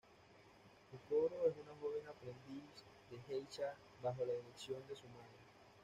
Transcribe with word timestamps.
Kokoro 0.89 1.45
es 1.47 1.53
una 1.57 1.75
joven 1.79 2.07
aprendiz 2.07 2.83
de 3.11 3.19
Geisha, 3.29 3.75
bajo 4.01 4.25
la 4.25 4.33
dirección 4.33 4.81
de 4.87 4.95
su 4.95 5.05
madre. 5.09 5.45